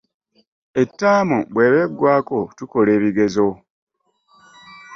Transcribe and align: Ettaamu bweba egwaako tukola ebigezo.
Ettaamu 0.81 1.37
bweba 1.53 1.77
egwaako 1.85 2.39
tukola 2.57 2.89
ebigezo. 2.97 3.47